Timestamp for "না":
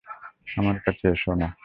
1.35-1.55